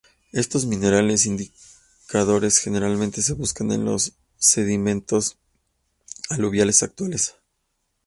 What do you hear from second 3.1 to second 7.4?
se busca en los sedimentos aluviales actuales.